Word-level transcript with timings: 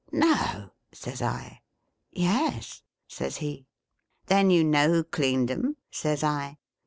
'No 0.11 0.71
T 0.89 0.97
says 0.97 1.21
I.' 1.21 1.61
Yes,' 2.11 2.81
says 3.07 3.37
he.' 3.37 3.67
Then 4.29 4.49
you 4.49 4.63
know 4.63 4.89
who 4.89 5.03
cleaned 5.03 5.51
'em 5.51 5.75
T 5.75 5.77
says 5.91 6.23
I. 6.23 6.57